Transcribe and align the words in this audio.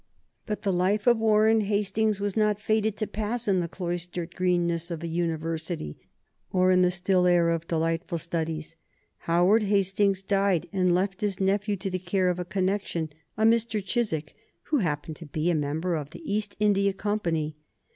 But 0.47 0.63
the 0.63 0.73
life 0.73 1.05
of 1.05 1.19
Warren 1.19 1.61
Hastings 1.61 2.19
was 2.19 2.35
not 2.35 2.57
fated 2.59 2.97
to 2.97 3.05
pass 3.05 3.47
in 3.47 3.59
the 3.59 3.67
cloistered 3.67 4.33
greenness 4.33 4.89
of 4.89 5.03
a 5.03 5.07
university 5.07 5.95
or 6.51 6.71
in 6.71 6.81
the 6.81 6.89
still 6.89 7.27
air 7.27 7.51
of 7.51 7.67
delightful 7.67 8.17
studies. 8.17 8.75
Howard 9.29 9.61
Hastings 9.61 10.23
died 10.23 10.67
and 10.73 10.91
left 10.95 11.21
his 11.21 11.39
nephew 11.39 11.75
to 11.75 11.91
the 11.91 11.99
care 11.99 12.29
of 12.31 12.39
a 12.39 12.45
connection, 12.45 13.11
a 13.37 13.43
Mr. 13.43 13.79
Chiswick, 13.85 14.35
who 14.63 14.77
happened 14.79 15.17
to 15.17 15.27
be 15.27 15.51
a 15.51 15.55
member 15.55 15.93
of 15.93 16.09
the 16.09 16.33
East 16.33 16.55
India 16.59 16.93
Company. 16.93 17.55